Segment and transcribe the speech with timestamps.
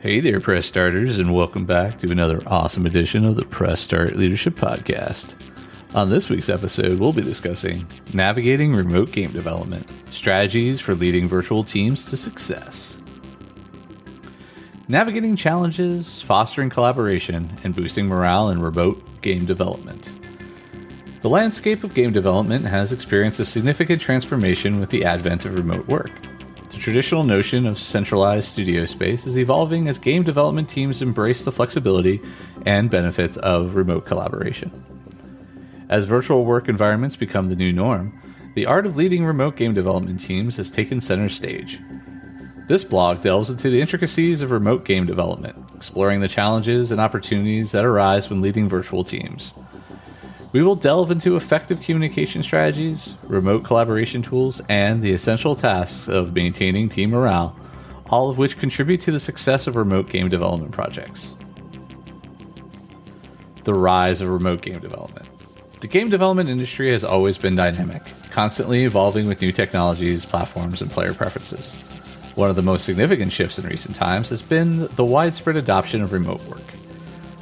[0.00, 4.14] Hey there, press starters, and welcome back to another awesome edition of the Press Start
[4.14, 5.34] Leadership Podcast.
[5.92, 11.64] On this week's episode, we'll be discussing navigating remote game development, strategies for leading virtual
[11.64, 13.02] teams to success,
[14.86, 20.12] navigating challenges, fostering collaboration, and boosting morale in remote game development.
[21.22, 25.88] The landscape of game development has experienced a significant transformation with the advent of remote
[25.88, 26.12] work.
[26.78, 31.50] The traditional notion of centralized studio space is evolving as game development teams embrace the
[31.50, 32.20] flexibility
[32.64, 34.70] and benefits of remote collaboration.
[35.88, 38.22] As virtual work environments become the new norm,
[38.54, 41.80] the art of leading remote game development teams has taken center stage.
[42.68, 47.72] This blog delves into the intricacies of remote game development, exploring the challenges and opportunities
[47.72, 49.52] that arise when leading virtual teams.
[50.50, 56.34] We will delve into effective communication strategies, remote collaboration tools, and the essential tasks of
[56.34, 57.54] maintaining team morale,
[58.08, 61.36] all of which contribute to the success of remote game development projects.
[63.64, 65.28] The rise of remote game development.
[65.80, 70.90] The game development industry has always been dynamic, constantly evolving with new technologies, platforms, and
[70.90, 71.78] player preferences.
[72.36, 76.12] One of the most significant shifts in recent times has been the widespread adoption of
[76.12, 76.62] remote work.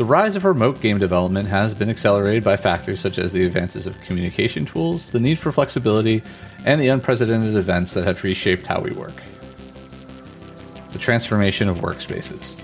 [0.00, 3.86] The rise of remote game development has been accelerated by factors such as the advances
[3.86, 6.22] of communication tools, the need for flexibility,
[6.64, 9.12] and the unprecedented events that have reshaped how we work.
[10.92, 12.58] The transformation of workspaces.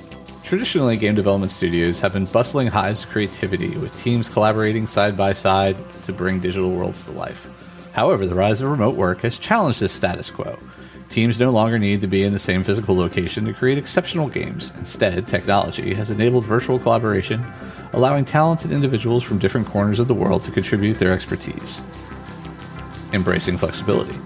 [0.44, 5.34] Traditionally, game development studios have been bustling hives of creativity, with teams collaborating side by
[5.34, 7.47] side to bring digital worlds to life.
[7.92, 10.58] However, the rise of remote work has challenged this status quo.
[11.09, 14.72] Teams no longer need to be in the same physical location to create exceptional games.
[14.78, 17.44] Instead, technology has enabled virtual collaboration,
[17.93, 21.83] allowing talented individuals from different corners of the world to contribute their expertise.
[23.12, 24.19] Embracing flexibility.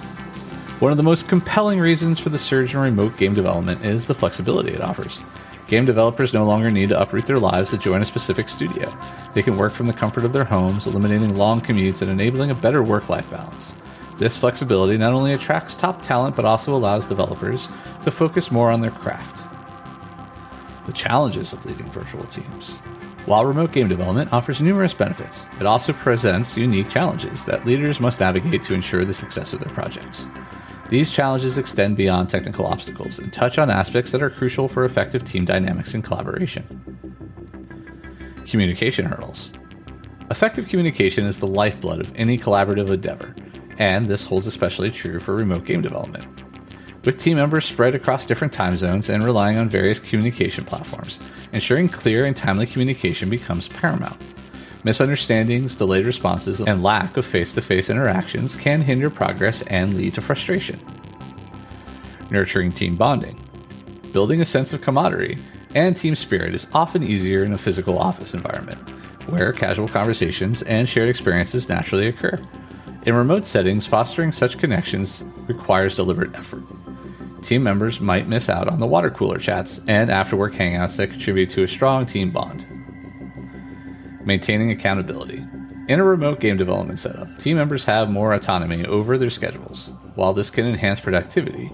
[0.80, 4.14] One of the most compelling reasons for the surge in remote game development is the
[4.14, 5.22] flexibility it offers.
[5.66, 8.92] Game developers no longer need to uproot their lives to join a specific studio.
[9.34, 12.54] They can work from the comfort of their homes, eliminating long commutes and enabling a
[12.54, 13.74] better work life balance.
[14.20, 17.70] This flexibility not only attracts top talent, but also allows developers
[18.02, 19.46] to focus more on their craft.
[20.84, 22.72] The challenges of leading virtual teams.
[23.24, 28.20] While remote game development offers numerous benefits, it also presents unique challenges that leaders must
[28.20, 30.28] navigate to ensure the success of their projects.
[30.90, 35.24] These challenges extend beyond technical obstacles and touch on aspects that are crucial for effective
[35.24, 36.66] team dynamics and collaboration.
[38.46, 39.54] Communication hurdles.
[40.30, 43.34] Effective communication is the lifeblood of any collaborative endeavor,
[43.80, 46.26] and this holds especially true for remote game development.
[47.02, 51.18] With team members spread across different time zones and relying on various communication platforms,
[51.52, 54.20] ensuring clear and timely communication becomes paramount.
[54.84, 60.12] Misunderstandings, delayed responses, and lack of face to face interactions can hinder progress and lead
[60.14, 60.78] to frustration.
[62.30, 63.38] Nurturing team bonding.
[64.12, 65.38] Building a sense of camaraderie
[65.74, 68.90] and team spirit is often easier in a physical office environment,
[69.30, 72.38] where casual conversations and shared experiences naturally occur.
[73.04, 76.62] In remote settings, fostering such connections requires deliberate effort.
[77.42, 81.10] Team members might miss out on the water cooler chats and after work hangouts that
[81.10, 82.66] contribute to a strong team bond.
[84.26, 85.42] Maintaining accountability.
[85.88, 89.88] In a remote game development setup, team members have more autonomy over their schedules.
[90.14, 91.70] While this can enhance productivity,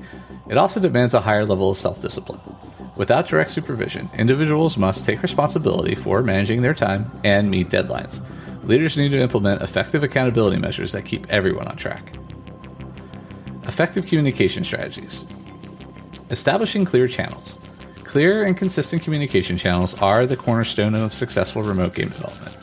[0.49, 2.41] it also demands a higher level of self discipline.
[2.97, 8.25] Without direct supervision, individuals must take responsibility for managing their time and meet deadlines.
[8.67, 12.17] Leaders need to implement effective accountability measures that keep everyone on track.
[13.63, 15.25] Effective communication strategies.
[16.31, 17.61] Establishing clear channels.
[18.03, 22.57] Clear and consistent communication channels are the cornerstone of successful remote game development.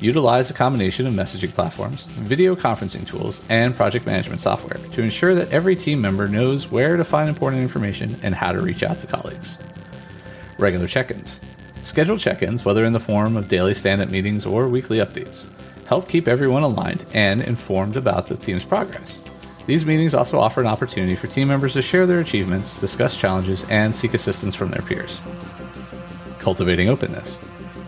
[0.00, 5.34] Utilize a combination of messaging platforms, video conferencing tools, and project management software to ensure
[5.34, 8.98] that every team member knows where to find important information and how to reach out
[9.00, 9.58] to colleagues.
[10.58, 11.38] Regular check ins.
[11.82, 15.46] Schedule check ins, whether in the form of daily stand up meetings or weekly updates.
[15.86, 19.20] Help keep everyone aligned and informed about the team's progress.
[19.66, 23.64] These meetings also offer an opportunity for team members to share their achievements, discuss challenges,
[23.68, 25.20] and seek assistance from their peers.
[26.38, 27.38] Cultivating openness.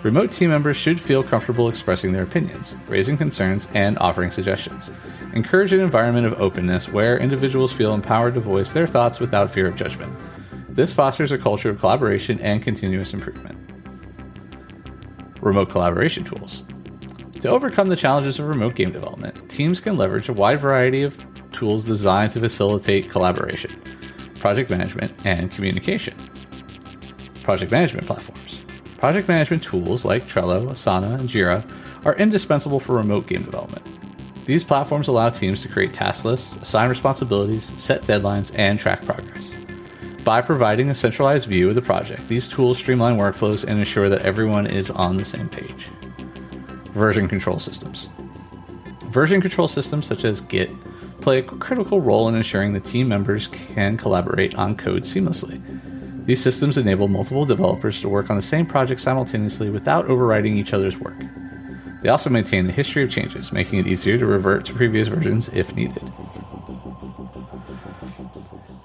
[0.02, 4.90] Remote team members should feel comfortable expressing their opinions, raising concerns, and offering suggestions.
[5.32, 9.66] Encourage an environment of openness where individuals feel empowered to voice their thoughts without fear
[9.66, 10.12] of judgment.
[10.68, 13.63] This fosters a culture of collaboration and continuous improvement.
[15.44, 16.62] Remote collaboration tools.
[17.40, 21.22] To overcome the challenges of remote game development, teams can leverage a wide variety of
[21.52, 23.70] tools designed to facilitate collaboration,
[24.36, 26.16] project management, and communication.
[27.42, 28.64] Project management platforms.
[28.96, 31.62] Project management tools like Trello, Asana, and Jira
[32.06, 33.84] are indispensable for remote game development.
[34.46, 39.54] These platforms allow teams to create task lists, assign responsibilities, set deadlines, and track progress.
[40.24, 44.22] By providing a centralized view of the project, these tools streamline workflows and ensure that
[44.22, 45.88] everyone is on the same page.
[46.94, 48.08] Version control systems.
[49.10, 50.70] Version control systems such as Git
[51.20, 55.60] play a critical role in ensuring that team members can collaborate on code seamlessly.
[56.24, 60.72] These systems enable multiple developers to work on the same project simultaneously without overriding each
[60.72, 61.18] other's work.
[62.00, 65.48] They also maintain a history of changes, making it easier to revert to previous versions
[65.48, 66.02] if needed.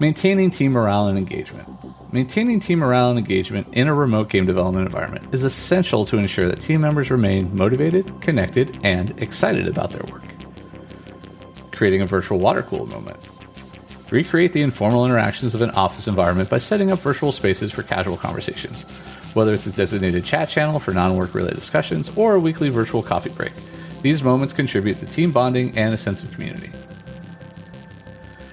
[0.02, 1.68] Maintaining team morale and engagement.
[2.14, 6.48] Maintaining team morale and engagement in a remote game development environment is essential to ensure
[6.48, 10.24] that team members remain motivated, connected, and excited about their work.
[11.74, 13.20] Creating a virtual water cooled moment.
[14.10, 18.16] Recreate the informal interactions of an office environment by setting up virtual spaces for casual
[18.16, 18.84] conversations,
[19.34, 23.04] whether it's a designated chat channel for non work related discussions or a weekly virtual
[23.04, 23.52] coffee break.
[24.02, 26.72] These moments contribute to team bonding and a sense of community.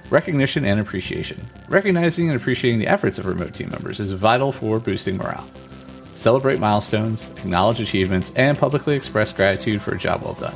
[0.09, 1.45] Recognition and appreciation.
[1.67, 5.45] Recognizing and appreciating the efforts of remote team members is vital for boosting morale.
[6.13, 10.55] Celebrate milestones, acknowledge achievements, and publicly express gratitude for a job well done.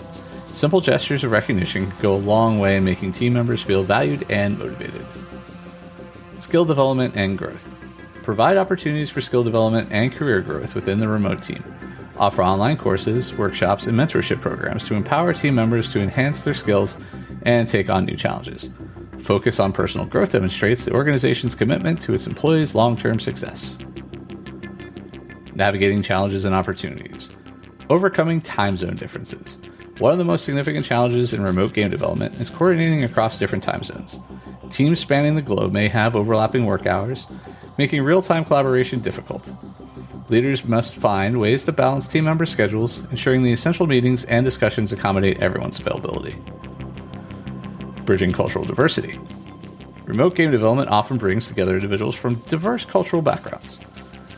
[0.53, 4.57] Simple gestures of recognition go a long way in making team members feel valued and
[4.57, 5.05] motivated.
[6.37, 7.77] Skill development and growth.
[8.23, 11.63] Provide opportunities for skill development and career growth within the remote team.
[12.17, 16.97] Offer online courses, workshops, and mentorship programs to empower team members to enhance their skills
[17.43, 18.69] and take on new challenges.
[19.21, 23.77] Focus on personal growth demonstrates the organization's commitment to its employees' long term success.
[25.53, 27.29] Navigating challenges and opportunities.
[27.89, 29.59] Overcoming time zone differences.
[29.99, 33.83] One of the most significant challenges in remote game development is coordinating across different time
[33.83, 34.19] zones.
[34.71, 37.27] Teams spanning the globe may have overlapping work hours,
[37.77, 39.51] making real time collaboration difficult.
[40.29, 44.91] Leaders must find ways to balance team member schedules, ensuring the essential meetings and discussions
[44.91, 46.35] accommodate everyone's availability.
[48.05, 49.19] Bridging cultural diversity.
[50.05, 53.77] Remote game development often brings together individuals from diverse cultural backgrounds.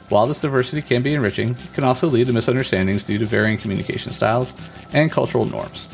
[0.10, 3.58] While this diversity can be enriching, it can also lead to misunderstandings due to varying
[3.58, 4.54] communication styles
[4.92, 5.88] and cultural norms.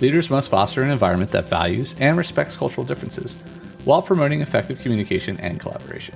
[0.00, 3.36] Leaders must foster an environment that values and respects cultural differences
[3.84, 6.14] while promoting effective communication and collaboration.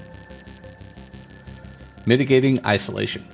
[2.04, 3.24] Mitigating isolation.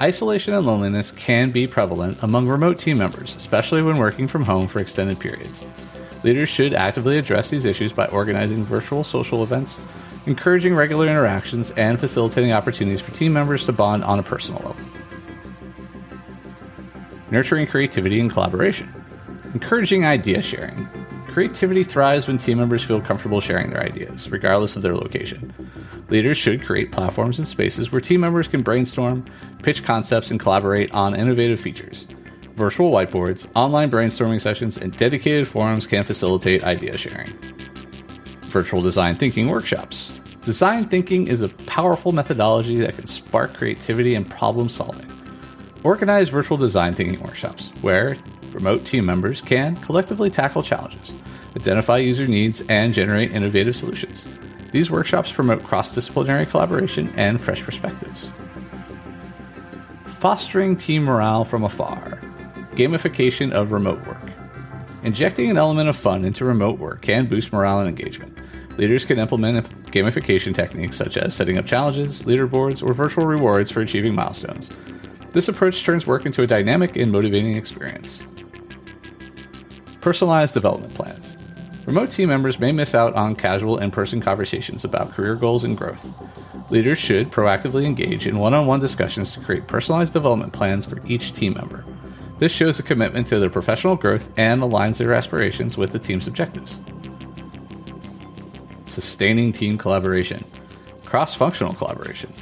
[0.00, 4.66] Isolation and loneliness can be prevalent among remote team members, especially when working from home
[4.66, 5.64] for extended periods.
[6.26, 9.78] Leaders should actively address these issues by organizing virtual social events,
[10.26, 14.84] encouraging regular interactions, and facilitating opportunities for team members to bond on a personal level.
[17.30, 18.92] Nurturing creativity and collaboration.
[19.54, 20.88] Encouraging idea sharing.
[21.28, 25.54] Creativity thrives when team members feel comfortable sharing their ideas, regardless of their location.
[26.08, 29.24] Leaders should create platforms and spaces where team members can brainstorm,
[29.62, 32.08] pitch concepts, and collaborate on innovative features.
[32.56, 37.28] Virtual whiteboards, online brainstorming sessions, and dedicated forums can facilitate idea sharing.
[38.44, 40.18] Virtual design thinking workshops.
[40.40, 45.04] Design thinking is a powerful methodology that can spark creativity and problem solving.
[45.84, 48.16] Organize virtual design thinking workshops where
[48.52, 51.14] remote team members can collectively tackle challenges,
[51.56, 54.26] identify user needs, and generate innovative solutions.
[54.72, 58.30] These workshops promote cross disciplinary collaboration and fresh perspectives.
[60.06, 62.18] Fostering team morale from afar.
[62.76, 64.20] Gamification of remote work.
[65.02, 68.36] Injecting an element of fun into remote work can boost morale and engagement.
[68.76, 73.80] Leaders can implement gamification techniques such as setting up challenges, leaderboards, or virtual rewards for
[73.80, 74.70] achieving milestones.
[75.30, 78.26] This approach turns work into a dynamic and motivating experience.
[80.02, 81.34] Personalized development plans.
[81.86, 85.78] Remote team members may miss out on casual in person conversations about career goals and
[85.78, 86.06] growth.
[86.68, 91.00] Leaders should proactively engage in one on one discussions to create personalized development plans for
[91.06, 91.82] each team member.
[92.38, 96.26] This shows a commitment to their professional growth and aligns their aspirations with the team's
[96.26, 96.78] objectives.
[98.84, 100.44] Sustaining team collaboration,
[101.04, 102.32] cross functional collaboration.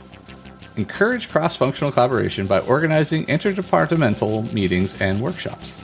[0.76, 5.80] Encourage cross functional collaboration by organizing interdepartmental meetings and workshops.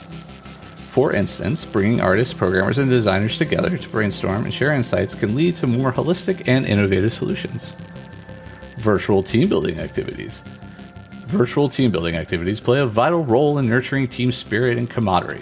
[0.89, 5.55] For instance, bringing artists, programmers, and designers together to brainstorm and share insights can lead
[5.55, 7.77] to more holistic and innovative solutions.
[8.77, 10.43] Virtual team building activities.
[11.31, 15.41] Virtual team building activities play a vital role in nurturing team spirit and camaraderie.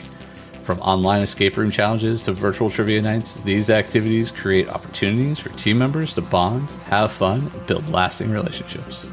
[0.61, 5.79] From online escape room challenges to virtual trivia nights, these activities create opportunities for team
[5.79, 9.07] members to bond, have fun, and build lasting relationships.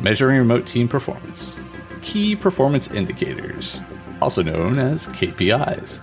[0.00, 1.60] Measuring remote team performance.
[2.00, 3.80] Key performance indicators,
[4.22, 6.00] also known as KPIs.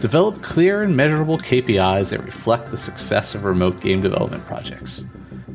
[0.00, 5.04] Develop clear and measurable KPIs that reflect the success of remote game development projects.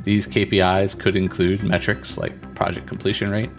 [0.05, 3.49] These KPIs could include metrics like project completion rate,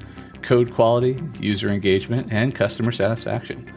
[0.42, 3.70] code quality, user engagement, and customer satisfaction.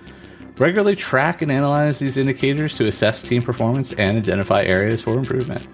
[0.57, 5.65] Regularly track and analyze these indicators to assess team performance and identify areas for improvement.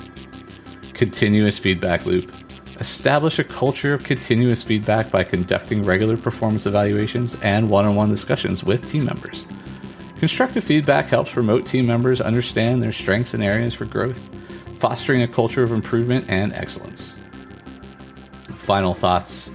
[0.94, 2.32] Continuous feedback loop.
[2.80, 8.10] Establish a culture of continuous feedback by conducting regular performance evaluations and one on one
[8.10, 9.46] discussions with team members.
[10.20, 14.30] Constructive feedback helps remote team members understand their strengths and areas for growth,
[14.78, 17.16] fostering a culture of improvement and excellence.
[18.56, 19.50] Final thoughts.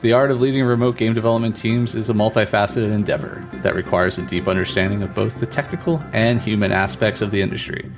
[0.00, 4.22] The art of leading remote game development teams is a multifaceted endeavor that requires a
[4.22, 7.90] deep understanding of both the technical and human aspects of the industry.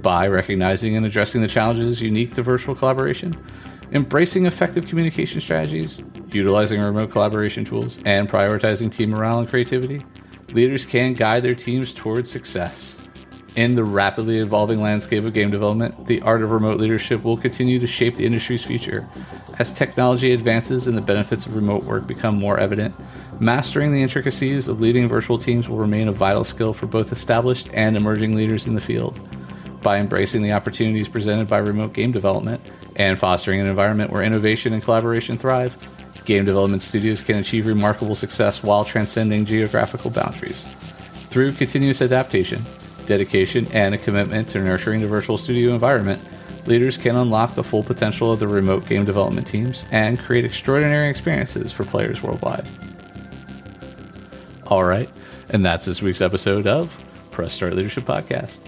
[0.00, 3.36] By recognizing and addressing the challenges unique to virtual collaboration,
[3.92, 10.04] embracing effective communication strategies, utilizing remote collaboration tools, and prioritizing team morale and creativity,
[10.52, 13.05] leaders can guide their teams towards success.
[13.56, 17.78] In the rapidly evolving landscape of game development, the art of remote leadership will continue
[17.78, 19.08] to shape the industry's future.
[19.58, 22.94] As technology advances and the benefits of remote work become more evident,
[23.40, 27.70] mastering the intricacies of leading virtual teams will remain a vital skill for both established
[27.72, 29.26] and emerging leaders in the field.
[29.82, 32.60] By embracing the opportunities presented by remote game development
[32.96, 35.74] and fostering an environment where innovation and collaboration thrive,
[36.26, 40.66] game development studios can achieve remarkable success while transcending geographical boundaries.
[41.30, 42.62] Through continuous adaptation,
[43.06, 46.20] dedication, and a commitment to nurturing the virtual studio environment,
[46.66, 51.08] leaders can unlock the full potential of the remote game development teams and create extraordinary
[51.08, 52.66] experiences for players worldwide.
[54.66, 55.10] All right,
[55.50, 58.60] and that's this week's episode of Press Start Leadership Podcast.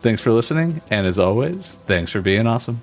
[0.00, 2.82] Thanks for listening, and as always, thanks for being awesome.